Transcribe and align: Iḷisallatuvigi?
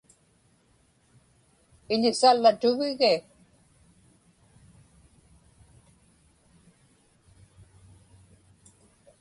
Iḷisallatuvigi? 1.93 3.15